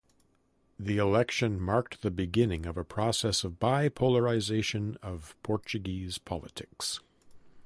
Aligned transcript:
The 0.79 0.97
election 0.97 1.59
marked 1.61 2.01
the 2.01 2.09
beginning 2.09 2.65
of 2.65 2.75
a 2.75 2.83
process 2.83 3.43
of 3.43 3.59
bi-polarization 3.59 4.97
of 5.03 5.35
Portuguese 5.43 6.17
politics. 6.17 7.01